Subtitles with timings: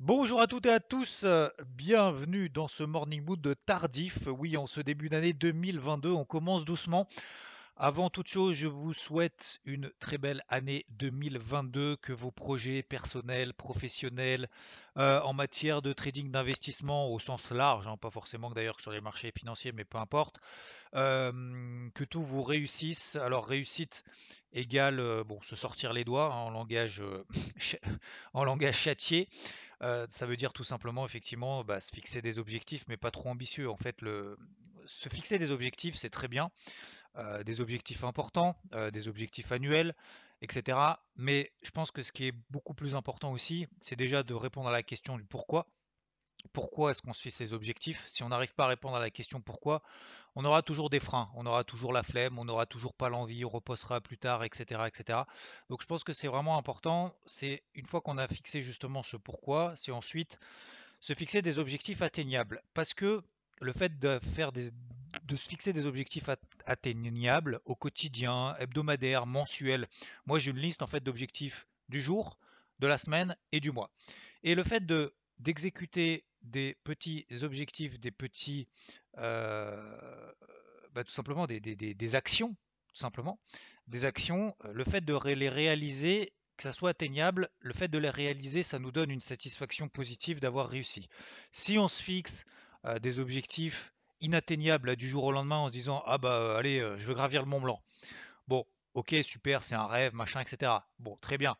[0.00, 1.26] Bonjour à toutes et à tous,
[1.76, 4.28] bienvenue dans ce Morning Mood tardif.
[4.28, 7.08] Oui, en ce début d'année 2022, on commence doucement.
[7.76, 13.54] Avant toute chose, je vous souhaite une très belle année 2022, que vos projets personnels,
[13.54, 14.48] professionnels,
[14.98, 19.00] euh, en matière de trading d'investissement au sens large, hein, pas forcément d'ailleurs sur les
[19.00, 20.38] marchés financiers, mais peu importe,
[20.94, 23.16] euh, que tout vous réussisse.
[23.16, 24.04] Alors réussite
[24.52, 27.02] égale euh, bon, se sortir les doigts hein, en langage
[28.32, 28.76] en langage
[29.80, 33.70] ça veut dire tout simplement effectivement bah, se fixer des objectifs, mais pas trop ambitieux.
[33.70, 34.00] En fait,
[34.86, 36.50] se fixer des objectifs, c'est très bien.
[37.44, 38.56] Des objectifs importants,
[38.92, 39.94] des objectifs annuels,
[40.40, 40.78] etc.
[41.16, 44.68] Mais je pense que ce qui est beaucoup plus important aussi, c'est déjà de répondre
[44.68, 45.66] à la question du pourquoi.
[46.58, 49.10] Pourquoi est-ce qu'on se fixe ces objectifs Si on n'arrive pas à répondre à la
[49.10, 49.80] question pourquoi,
[50.34, 53.44] on aura toujours des freins, on aura toujours la flemme, on n'aura toujours pas l'envie,
[53.44, 55.20] on reposera plus tard, etc., etc.
[55.70, 57.14] Donc je pense que c'est vraiment important.
[57.26, 60.40] C'est une fois qu'on a fixé justement ce pourquoi, c'est ensuite
[60.98, 62.60] se fixer des objectifs atteignables.
[62.74, 63.22] Parce que
[63.60, 64.72] le fait de faire des,
[65.22, 66.28] de se fixer des objectifs
[66.66, 69.86] atteignables au quotidien, hebdomadaire, mensuel.
[70.26, 72.36] Moi, j'ai une liste en fait d'objectifs du jour,
[72.80, 73.92] de la semaine et du mois.
[74.42, 78.68] Et le fait de d'exécuter des petits objectifs, des petits,
[79.18, 80.32] euh,
[80.92, 82.56] bah, tout simplement des, actions,
[82.88, 83.38] tout simplement,
[83.86, 87.98] des actions, euh, le fait de les réaliser, que ça soit atteignable, le fait de
[87.98, 91.08] les réaliser, ça nous donne une satisfaction positive d'avoir réussi.
[91.52, 92.44] Si on se fixe
[92.84, 97.06] euh, des objectifs inatteignable du jour au lendemain en se disant ah bah allez je
[97.06, 97.80] veux gravir le Mont Blanc.
[98.48, 100.72] Bon ok super c'est un rêve machin etc.
[100.98, 101.56] Bon très bien.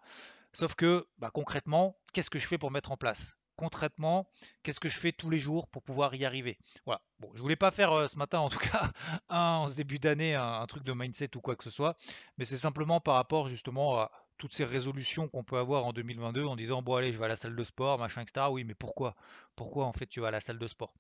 [0.53, 3.38] Sauf que bah, concrètement qu'est-ce que je fais pour mettre en place?
[3.59, 4.31] Concrètement
[4.63, 6.59] qu'est-ce que je fais tous les jours pour pouvoir y arriver?
[6.87, 7.03] Voilà.
[7.19, 8.93] Bon je voulais pas faire euh, ce matin en tout cas
[9.29, 11.97] en ce début d'année un, truc de mindset ou quoi que ce soit,
[12.39, 16.45] mais c'est simplement par rapport justement à toutes ces résolutions qu'on peut avoir en 2022
[16.45, 18.47] en disant bon allez je vais à la salle de sport machin etc.
[18.53, 19.17] Oui mais pourquoi?
[19.57, 20.95] Pourquoi en fait tu vas à la salle de sport?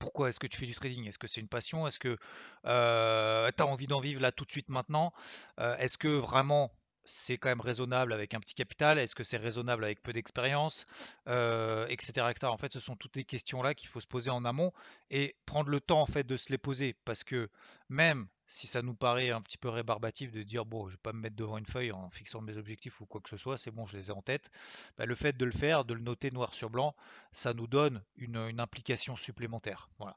[0.00, 1.06] Pourquoi est-ce que tu fais du trading?
[1.06, 1.86] Est-ce que c'est une passion?
[1.86, 2.18] Est-ce que
[2.66, 5.12] euh, tu as envie d'en vivre là tout de suite maintenant?
[5.60, 6.72] Euh, Est-ce que vraiment
[7.08, 8.98] c'est quand même raisonnable avec un petit capital?
[8.98, 10.86] Est-ce que c'est raisonnable avec peu d'expérience?
[11.26, 14.72] Euh, etc., En fait, ce sont toutes les questions-là qu'il faut se poser en amont
[15.10, 17.48] et prendre le temps en fait de se les poser parce que
[17.88, 21.12] même si ça nous paraît un petit peu rébarbatif de dire bon, je vais pas
[21.12, 23.70] me mettre devant une feuille en fixant mes objectifs ou quoi que ce soit, c'est
[23.70, 24.50] bon, je les ai en tête.
[24.96, 26.96] Bah, le fait de le faire, de le noter noir sur blanc,
[27.32, 29.90] ça nous donne une, implication supplémentaire.
[29.98, 30.16] Voilà.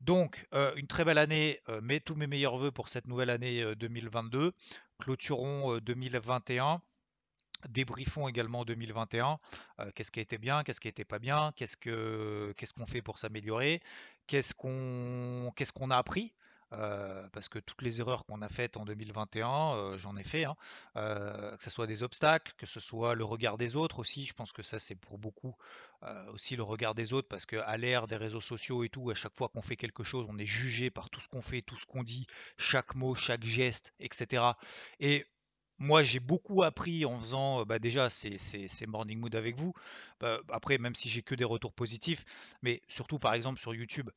[0.00, 3.30] Donc, euh, une très belle année, euh, mais tous mes meilleurs voeux pour cette nouvelle
[3.30, 4.52] année 2022.
[4.98, 6.80] Clôturons 2021
[7.68, 9.38] débriefons également 2021.
[9.94, 13.82] qu'est-ce qui a été bien, qu'est-ce qui n'était pas bien, qu'est-ce qu'on fait pour s'améliorer,
[14.26, 16.34] qu'est-ce qu'on qu'est-ce qu'on a appris
[16.78, 20.44] euh, parce que toutes les erreurs qu'on a faites en 2021, euh, j'en ai fait,
[20.44, 20.56] hein,
[20.96, 24.34] euh, que ce soit des obstacles, que ce soit le regard des autres aussi, je
[24.34, 25.54] pense que ça c'est pour beaucoup
[26.34, 29.34] aussi le regard des autres, parce qu'à l'ère des réseaux sociaux et tout, à chaque
[29.38, 31.86] fois qu'on fait quelque chose, on est jugé par tout ce qu'on fait, tout ce
[31.86, 32.26] qu'on dit,
[32.58, 34.42] chaque mot, chaque geste, etc.
[35.00, 35.26] Et
[35.78, 38.38] moi, j'ai beaucoup appris en faisant bah, déjà ces,
[38.86, 39.74] morning mood avec vous.
[40.20, 42.24] Bah, après, même si j'ai que des retours positifs,
[42.62, 44.10] mais surtout par exemple sur YouTube.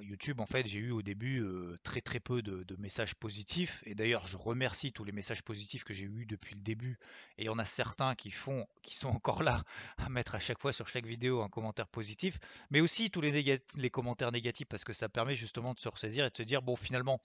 [0.00, 1.44] YouTube, en fait, j'ai eu au début
[1.82, 3.82] très très peu de, messages positifs.
[3.86, 6.98] Et d'ailleurs, je remercie tous les messages positifs que j'ai eu depuis le début.
[7.38, 9.62] Et il y en a certains qui font, qui sont encore là
[9.98, 12.38] à mettre à chaque fois sur chaque vidéo un commentaire positif,
[12.70, 16.24] mais aussi tous les, les commentaires négatifs parce que ça permet justement de se ressaisir
[16.24, 17.20] et de se dire bon, finalement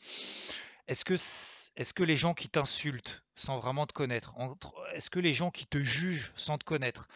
[0.89, 4.33] est-ce que, les gens qui t'insultent sans vraiment te connaître,
[4.93, 7.07] est-ce que les gens qui te jugent sans te connaître,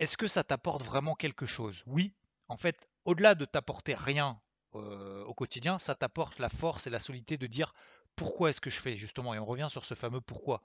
[0.00, 1.84] est-ce que ça t'apporte vraiment quelque chose?
[1.86, 2.12] Oui,
[2.48, 4.40] en fait, au-delà de t'apporter rien
[4.72, 7.72] au quotidien, ça t'apporte la force et la solidité de dire
[8.16, 10.62] pourquoi est-ce que je fais justement Et on revient sur ce fameux pourquoi.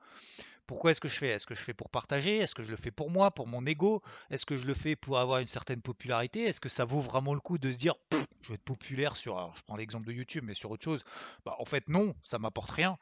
[0.70, 1.30] Pourquoi est-ce que je fais?
[1.30, 2.38] Est-ce que je fais pour partager?
[2.38, 4.04] Est-ce que je le fais pour moi, pour mon ego?
[4.30, 6.44] Est-ce que je le fais pour avoir une certaine popularité?
[6.44, 7.96] Est-ce que ça vaut vraiment le coup de se dire
[8.44, 11.04] je vais être populaire sur, je prends l'exemple de YouTube, mais sur autre chose
[11.44, 13.00] bah, En fait, non, ça m'apporte rien.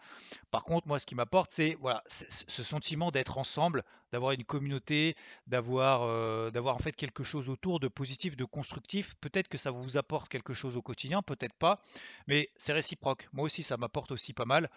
[0.49, 3.83] Par contre, moi, ce qui m'apporte, c'est voilà, ce sentiment d'être ensemble,
[4.13, 9.15] d'avoir une communauté, d'avoir euh, d'avoir en fait quelque chose autour de positif, de constructif.
[9.19, 11.81] Peut-être que ça vous apporte quelque chose au quotidien, peut-être pas,
[12.27, 13.27] mais c'est réciproque.
[13.33, 14.69] Moi aussi, ça m'apporte aussi pas mal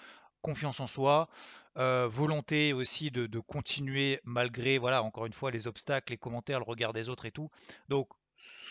[0.42, 1.28] confiance en soi,
[1.76, 6.92] volonté aussi de, continuer malgré, voilà, encore une fois, les obstacles, les commentaires, le regard
[6.92, 7.50] des autres et tout.
[7.88, 8.08] Donc,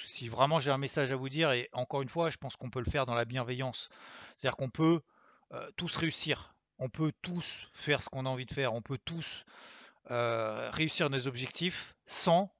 [0.04, 2.70] si vraiment j'ai un message à vous dire, et encore une fois, je pense qu'on
[2.70, 3.90] peut le faire dans la bienveillance.
[4.38, 5.02] C'est-à-dire qu'on peut
[5.76, 9.46] tous réussir, on peut tous faire ce qu'on a envie de faire, on peut tous
[10.06, 12.52] réussir nos objectifs sans,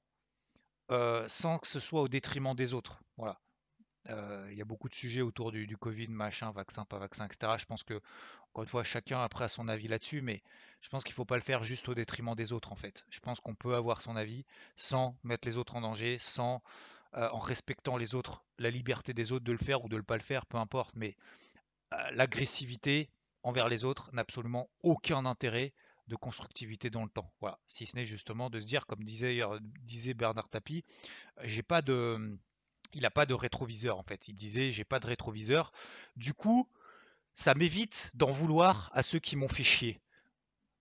[0.88, 3.00] sans que ce soit au détriment des autres.
[3.16, 3.38] Voilà.
[4.50, 7.52] Il y a beaucoup de sujets autour du, Covid, machin, vaccin, pas vaccin, etc.
[7.58, 8.00] Je pense que,
[8.48, 10.42] encore une fois, chacun après a son avis là-dessus, mais
[10.80, 13.04] je pense qu'il ne faut pas le faire juste au détriment des autres, en fait.
[13.10, 14.44] Je pense qu'on peut avoir son avis
[14.76, 16.62] sans mettre les autres en danger, sans,
[17.12, 20.16] en respectant les autres, la liberté des autres de le faire ou de ne pas
[20.16, 20.94] le faire, peu importe.
[20.96, 21.16] Mais
[22.12, 23.10] l'agressivité
[23.42, 25.72] envers les autres n'a absolument aucun intérêt
[26.08, 27.32] de constructivité dans le temps.
[27.40, 27.58] Voilà.
[27.66, 29.40] Si ce n'est justement de se dire, comme disait,
[29.82, 30.84] disait Bernard Tapie,
[31.42, 32.38] j'ai pas de
[32.94, 34.28] il n'a pas de rétroviseur en fait.
[34.28, 35.72] Il disait j'ai pas de rétroviseur.
[36.16, 36.68] Du coup,
[37.34, 40.00] ça m'évite d'en vouloir à ceux qui m'ont fait chier.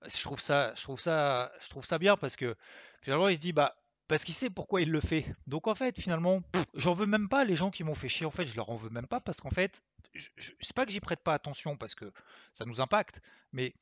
[0.05, 2.55] Je trouve ça, bien parce que
[3.01, 3.75] finalement il se dit bah
[4.07, 5.25] parce qu'il sait pourquoi il le fait.
[5.47, 6.41] Donc en fait finalement
[6.73, 8.25] j'en veux même pas les gens qui m'ont fait chier.
[8.25, 9.83] En fait je leur en veux même pas parce qu'en fait
[10.13, 10.29] je,
[10.61, 12.11] sais pas que j'y prête pas attention parce que
[12.53, 13.21] ça nous impacte,
[13.51, 13.75] mais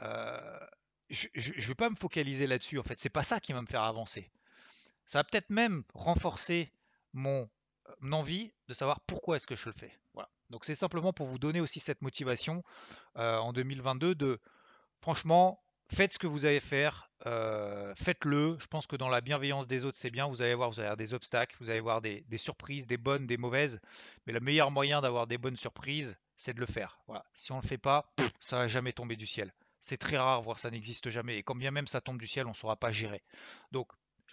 [0.00, 0.58] euh,
[1.10, 2.78] je, je, vais pas me focaliser là-dessus.
[2.78, 4.30] En fait c'est pas ça qui va me faire avancer.
[5.06, 6.72] Ça va peut-être même renforcer
[7.12, 7.48] mon
[8.12, 9.92] envie de savoir pourquoi est-ce que je le fais.
[10.14, 10.28] Voilà.
[10.50, 12.62] Donc c'est simplement pour vous donner aussi cette motivation
[13.16, 14.40] euh, en 2022 de
[15.00, 18.56] franchement faites ce que vous allez faire, euh, faites-le.
[18.60, 20.26] Je pense que dans la bienveillance des autres c'est bien.
[20.26, 23.26] Vous allez voir, vous allez avoir des obstacles, vous allez voir des, surprises, des bonnes,
[23.26, 23.80] des mauvaises.
[24.26, 27.00] Mais le meilleur moyen d'avoir des bonnes surprises, c'est de le faire.
[27.06, 27.24] Voilà.
[27.34, 29.52] Si on ne le fait pas, ça va jamais tomber du ciel.
[29.80, 31.36] C'est très rare, voire ça n'existe jamais.
[31.36, 33.22] Et quand bien même ça tombe du ciel, on ne saura pas gérer.
[33.72, 33.88] Donc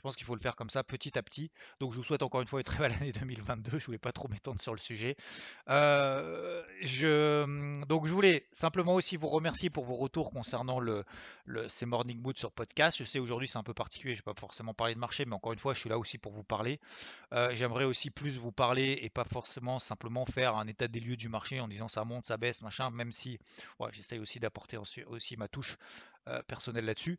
[0.05, 1.49] pense qu'il faut le faire comme ça petit à petit.
[1.79, 3.79] Donc je vous souhaite encore une fois une très belle année 2022.
[3.79, 5.17] Je voulais pas trop m'étendre sur le sujet.
[5.67, 11.03] Euh, je, donc je voulais simplement aussi vous remercier pour vos retours concernant le,
[11.69, 12.99] ces Morning Mood sur podcast.
[12.99, 15.33] Je sais aujourd'hui c'est un peu particulier, je vais pas forcément parler de marché, mais
[15.33, 16.79] encore une fois je suis là aussi pour vous parler.
[17.33, 21.17] Euh, j'aimerais aussi plus vous parler et pas forcément simplement faire un état des lieux
[21.17, 23.39] du marché en disant ça monte, ça baisse, machin, même si
[23.91, 25.77] j'essaye aussi d'apporter aussi ma touche
[26.27, 27.17] euh, personnelle là-dessus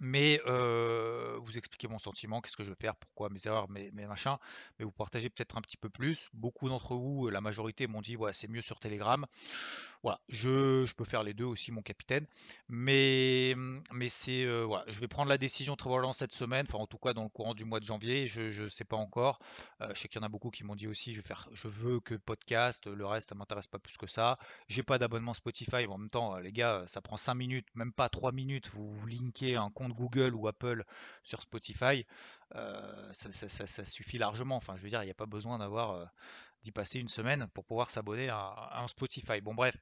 [0.00, 4.06] mais vous expliquez mon sentiment, qu'est-ce que je veux faire, pourquoi mes erreurs, mes, mes
[4.06, 4.36] machins,
[4.78, 6.28] mais vous partagez peut-être un petit peu plus.
[6.34, 9.24] Beaucoup d'entre vous, la majorité m'ont dit ouais c'est mieux sur Telegram.
[10.02, 12.26] Voilà, je, peux faire les deux aussi, mon capitaine.
[12.68, 13.54] Mais,
[13.92, 16.86] mais c'est euh, voilà, je vais prendre la décision très probablement cette semaine, enfin en
[16.86, 18.26] tout cas dans le courant du mois de janvier.
[18.28, 19.38] Je ne sais pas encore.
[19.80, 21.68] Euh, je sais qu'il y en a beaucoup qui m'ont dit aussi, je faire, je
[21.68, 24.38] veux que podcast, le reste ça m'intéresse pas plus que ça.
[24.68, 28.08] J'ai pas d'abonnement Spotify, en même temps les gars, ça prend 5 minutes, même pas
[28.08, 28.70] 3 minutes.
[28.72, 30.84] Vous, vous linkez un compte Google ou Apple
[31.22, 32.06] sur Spotify.
[32.54, 34.56] Euh, ça, suffit largement.
[34.56, 36.08] Enfin, je veux dire, il n'y a pas besoin d'avoir
[36.72, 39.40] passer une semaine pour pouvoir s'abonner à, un Spotify.
[39.40, 39.76] Bon bref,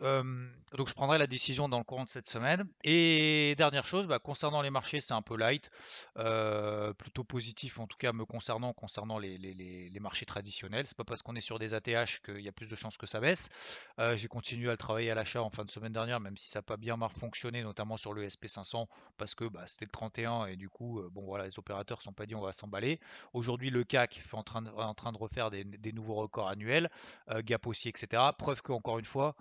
[0.00, 2.66] donc je prendrai la décision dans le courant de cette semaine.
[2.84, 5.70] Et dernière chose, bah, concernant les marchés, c'est un peu light,
[6.98, 10.86] plutôt positif en tout cas me concernant, concernant les, marchés traditionnels.
[10.86, 13.06] C'est pas parce qu'on est sur des ATH qu'il y a plus de chances que
[13.06, 13.48] ça baisse.
[14.14, 16.60] J'ai continué à le travailler à l'achat en fin de semaine dernière, même si ça
[16.60, 18.86] n'a pas bien fonctionné, notamment sur le SP500,
[19.16, 22.26] parce que bah, c'était le 31 et du coup, bon voilà, les opérateurs sont pas
[22.26, 23.00] dit on va s'emballer.
[23.32, 26.48] Aujourd'hui, le CAC fait en train de, en train de refaire des, des nouveaux records
[26.48, 26.88] annuels,
[27.44, 28.22] gap aussi, etc.
[28.36, 29.34] Preuve qu'encore une fois,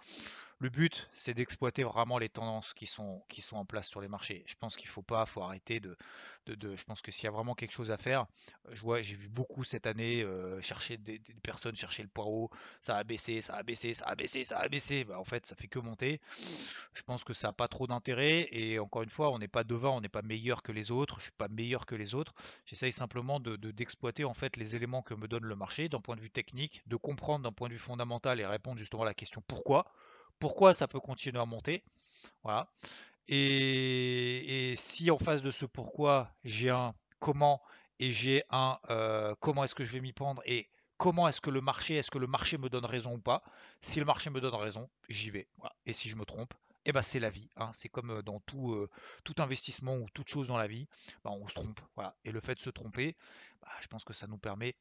[0.59, 4.07] le but, c'est d'exploiter vraiment les tendances qui sont, qui sont en place sur les
[4.07, 4.43] marchés.
[4.47, 5.95] Je pense qu'il faut pas, faut arrêter de,
[6.47, 8.25] je pense que s'il y a vraiment quelque chose à faire,
[8.67, 12.49] euh, je vois, j'ai vu beaucoup cette année euh, chercher des, personnes chercher le poireau,
[12.81, 15.03] ça a baissé, ça a baissé, ça a baissé, ça a baissé.
[15.03, 16.21] Bah, en fait, ça fait que monter.
[16.93, 18.47] Je pense que ça n'a pas trop d'intérêt.
[18.51, 21.19] Et encore une fois, on n'est pas devant, on n'est pas meilleur que les autres.
[21.19, 22.33] Je suis pas meilleur que les autres.
[22.65, 26.15] J'essaye simplement de, d'exploiter en fait les éléments que me donne le marché d'un point
[26.15, 29.13] de vue technique, de comprendre d'un point de vue fondamental et répondre justement à la
[29.13, 29.85] question pourquoi
[30.39, 31.83] pourquoi ça peut continuer à monter.
[32.43, 32.69] Voilà.
[33.27, 37.61] Et, si en face de ce pourquoi, j'ai un comment
[37.99, 41.49] et j'ai un euh, comment est-ce que je vais m'y prendre et comment est-ce que
[41.49, 43.43] le marché, est-ce que le marché me donne raison ou pas
[43.81, 45.47] Si le marché me donne raison, j'y vais.
[45.85, 46.53] Et si je me trompe,
[46.85, 47.49] eh ben c'est la vie.
[47.57, 47.71] Hein.
[47.73, 48.89] C'est comme euh, dans tout, euh,
[49.23, 50.87] tout, investissement ou toute chose dans la vie,
[51.23, 51.81] ben, on se trompe.
[51.95, 52.15] Voilà.
[52.23, 53.15] Et le fait de se tromper,
[53.61, 54.75] bah, je pense que ça nous permet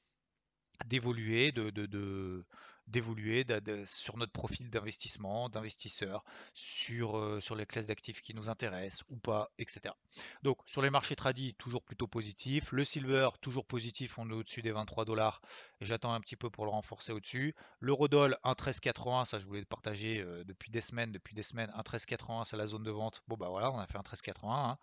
[0.85, 2.45] d'évoluer, de, de,
[2.87, 3.45] d'évoluer
[3.87, 6.25] sur notre profil d'investissement, d'investisseur,
[6.55, 9.95] sur, euh, sur les classes d'actifs qui nous intéressent ou pas, etc.
[10.43, 12.71] Donc sur les marchés tradis, toujours plutôt positif.
[12.73, 15.40] Le silver, toujours positif, on est au-dessus des 23 dollars
[15.81, 17.55] j'attends un petit peu pour le renforcer au-dessus.
[17.81, 22.45] L'eurodoll 1,1380, ça je voulais le partager euh, depuis des semaines, depuis des semaines, 1,1380
[22.45, 23.23] c'est la zone de vente.
[23.28, 24.78] Bon bah voilà, on a fait un 13,80, hein.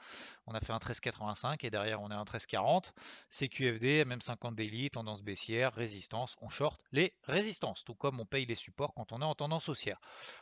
[0.45, 2.91] on a fait un 13,85 et derrière on est un 13,40.
[3.29, 8.45] CQFD, même 50 daily, tendance baissière, résistance, on short les résistances tout comme on paye
[8.45, 9.99] les supports quand on est en tendance haussière.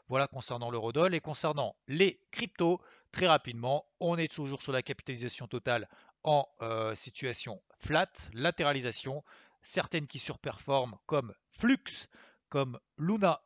[0.08, 2.82] Voilà concernant l'eurodoll et concernant les cryptos,
[3.12, 5.88] très rapidement, on est toujours sur la capitalisation totale
[6.24, 9.24] en euh, situation flat, latéralisation,
[9.62, 12.08] certaines qui surperforment comme Flux,
[12.50, 13.42] comme Luna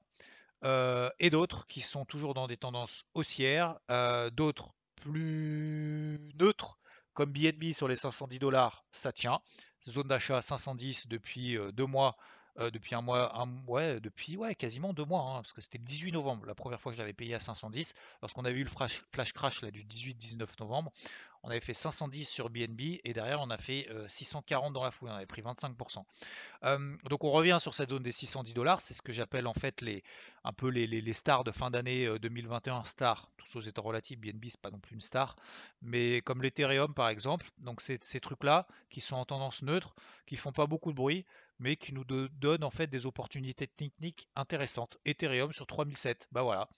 [0.63, 6.79] euh, et d'autres qui sont toujours dans des tendances haussières, euh, d'autres plus neutres
[7.13, 9.39] comme BNB sur les 510 dollars, ça tient.
[9.87, 12.17] Zone d'achat 510 depuis deux mois,
[12.57, 15.83] depuis un mois, un, ouais, depuis ouais, quasiment deux mois, hein, parce que c'était le
[15.83, 19.33] 18 novembre, la première fois que j'avais payé à 510, lorsqu'on avait eu le flash,
[19.33, 20.91] crash là, du 18-19 novembre,
[21.45, 25.09] on avait fait 510 sur BNB et derrière on a fait 640 dans la foule,
[25.09, 26.03] on avait pris 25%.
[27.07, 29.81] donc on revient sur cette zone des 610 dollars, c'est ce que j'appelle en fait
[29.81, 30.03] les,
[30.43, 34.59] un peu les, stars de fin d'année 2021, stars, toutes choses étant relatives, BNB c'est
[34.59, 35.35] pas non plus une star,
[35.83, 39.93] mais comme l'Ethereum par exemple, donc ces trucs-là qui sont en tendance neutre,
[40.25, 41.25] qui font pas beaucoup de bruit,
[41.59, 44.97] mais qui nous donnent en fait des opportunités techniques intéressantes.
[45.05, 46.69] Ethereum sur 3007, bah voilà,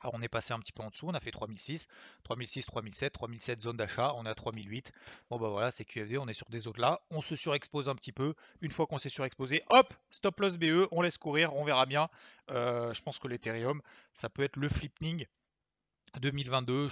[0.00, 1.88] alors on est passé un petit peu en dessous, on a fait 3006,
[2.22, 4.92] 3006, 3007, 3007 zone d'achat, on est à 3008.
[5.28, 7.96] Bon bah voilà, c'est QFD, on est sur des zones là, on se surexpose un
[7.96, 8.34] petit peu.
[8.60, 12.08] Une fois qu'on s'est surexposé, hop, stop loss BE, on laisse courir, on verra bien.
[12.50, 13.82] Euh, je pense que l'Ethereum,
[14.12, 15.26] ça peut être le flipping
[16.20, 16.88] 2022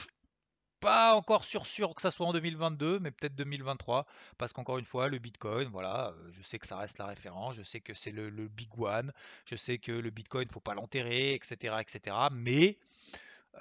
[0.81, 1.63] pas encore sûr
[1.95, 4.07] que ça soit en 2022, mais peut-être 2023,
[4.39, 7.55] parce qu'encore une fois, le Bitcoin, voilà, euh, je sais que ça reste la référence,
[7.55, 9.13] je sais que c'est le, big one,
[9.47, 12.17] je sais que le Bitcoin, faut pas l'enterrer, etc., etc.
[12.33, 12.79] Mais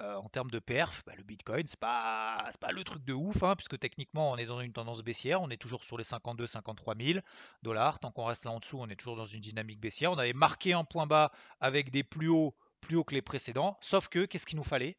[0.01, 3.43] euh, en termes de perf, bah, le Bitcoin, c'est pas, pas le truc de ouf,
[3.43, 6.47] hein, puisque techniquement, on est dans une tendance baissière, on est toujours sur les 52,
[6.47, 7.19] 53 000
[7.63, 7.99] dollars.
[7.99, 10.11] Tant qu'on reste là en dessous, on est toujours dans une dynamique baissière.
[10.11, 11.31] On avait marqué un point bas
[11.61, 14.97] avec des plus hauts, plus hauts que les précédents, sauf que qu'est-ce qu'il nous fallait?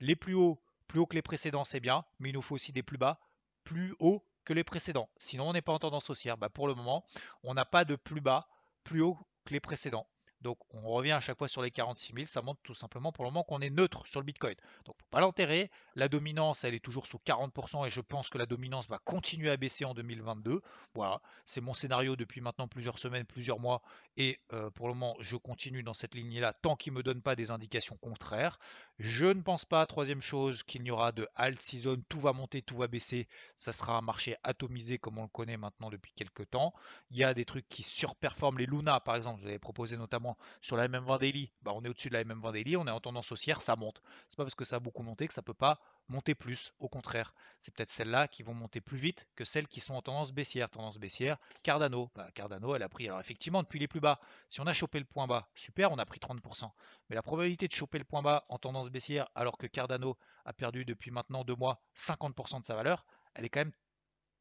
[0.00, 0.58] Les plus hauts
[0.90, 3.20] plus haut que les précédents, c'est bien, mais il nous faut aussi des plus bas,
[3.62, 5.08] plus hauts que les précédents.
[5.18, 6.36] Sinon, on n'est pas en tendance haussière.
[6.36, 7.04] Bah, pour le moment,
[7.44, 8.48] on n'a pas de plus bas,
[8.82, 10.08] plus haut que les précédents.
[10.40, 13.24] Donc on revient à chaque fois sur les 46 000, ça montre tout simplement pour
[13.24, 14.54] le moment qu'on est neutre sur le Bitcoin.
[14.86, 18.38] Donc faut pas l'enterrer, la dominance elle est toujours sous 40% et je pense que
[18.38, 20.62] la dominance va continuer à baisser en 2022.
[20.94, 23.82] Voilà, c'est mon scénario depuis maintenant plusieurs semaines, plusieurs mois
[24.16, 27.20] et euh, pour le moment je continue dans cette ligne-là tant qu'il ne me donne
[27.20, 28.58] pas des indications contraires.
[29.02, 32.60] Je ne pense pas, troisième chose, qu'il n'y aura de alt season, tout va monter,
[32.60, 36.50] tout va baisser, ça sera un marché atomisé comme on le connaît maintenant depuis quelques
[36.50, 36.74] temps.
[37.10, 39.96] Il y a des trucs qui surperforment les Luna par exemple, je vous avais proposé
[39.96, 42.90] notamment sur la MM20 Daily, bah on est au-dessus de la MM20 Daily, on est
[42.90, 44.02] en tendance haussière, ça monte.
[44.28, 45.80] C'est pas parce que ça a beaucoup monté que ça peut pas
[46.10, 46.72] monter plus.
[46.78, 50.02] Au contraire, c'est peut-être celles-là qui vont monter plus vite que celles qui sont en
[50.02, 50.68] tendance baissière.
[50.68, 52.10] Tendance baissière, Cardano.
[52.14, 54.98] Bah, Cardano, elle a pris, alors effectivement, depuis les plus bas, si on a chopé
[54.98, 56.70] le point bas, super, on a pris 30%.
[57.08, 60.52] Mais la probabilité de choper le point bas en tendance baissière, alors que Cardano a
[60.52, 63.72] perdu depuis maintenant deux mois 50% de sa valeur, elle est quand même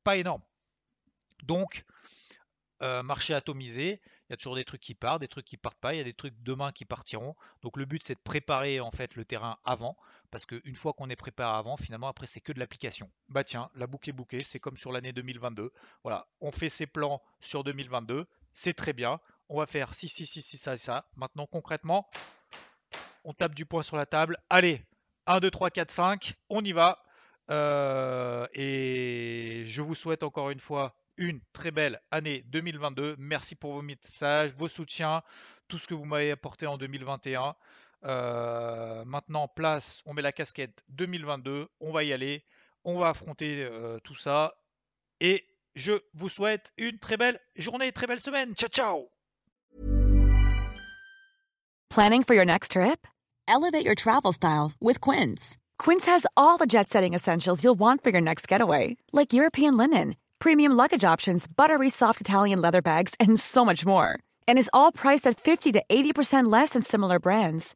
[0.03, 0.41] pas énorme.
[1.43, 1.85] Donc,
[2.81, 5.79] euh, marché atomisé, il y a toujours des trucs qui partent, des trucs qui partent
[5.79, 7.35] pas, il y a des trucs demain qui partiront.
[7.61, 9.97] Donc le but c'est de préparer en fait le terrain avant,
[10.31, 13.09] parce qu'une fois qu'on est préparé avant, finalement après c'est que de l'application.
[13.29, 15.71] Bah tiens, la boucle est bouquée, c'est comme sur l'année 2022.
[16.03, 19.19] Voilà, on fait ses plans sur 2022, c'est très bien.
[19.49, 21.05] On va faire si si si si ça et ça.
[21.15, 22.09] Maintenant concrètement,
[23.23, 24.37] on tape du poing sur la table.
[24.49, 24.85] Allez,
[25.27, 27.03] 1, 2, 3, 4, 5, on y va.
[27.49, 33.15] Euh, et je vous souhaite encore une fois une très belle année 2022.
[33.19, 35.21] Merci pour vos messages, vos soutiens,
[35.67, 37.55] tout ce que vous m'avez apporté en 2021.
[38.05, 42.45] Euh, maintenant, place, on met la casquette 2022, on va y aller,
[42.83, 44.53] on va affronter euh, tout ça.
[45.19, 48.55] Et je vous souhaite une très belle journée, très belle semaine.
[48.55, 49.09] Ciao, ciao
[51.89, 53.07] Planning for your next trip?
[53.47, 55.57] Elevate your travel style with Quince.
[55.79, 60.15] Quince has all the jet-setting essentials you'll want for your next getaway, like European linen
[60.39, 64.19] premium luggage options, buttery soft Italian leather bags, and so much more.
[64.47, 67.75] And is all priced at 50 to 80% less than similar brands.